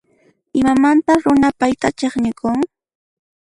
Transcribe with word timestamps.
Imamantas 0.61 1.21
runa 1.25 1.49
payta 1.59 1.87
chiqnikun? 1.97 2.59